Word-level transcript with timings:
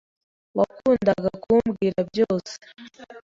Wakundaga 0.57 1.29
kumbwira 1.43 1.99
byose. 2.09 2.53